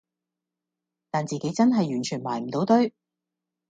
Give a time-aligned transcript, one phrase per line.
[1.11, 2.91] 但自己真係完全埋唔到堆